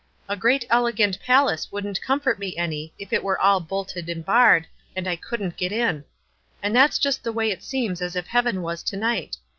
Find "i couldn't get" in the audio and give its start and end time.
5.07-5.71